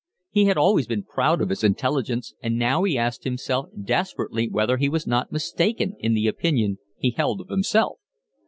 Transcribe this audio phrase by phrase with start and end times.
[0.31, 4.77] He had always been proud of his intelligence, and now he asked himself desperately whether
[4.77, 7.99] he was not mistaken in the opinion he held of himself.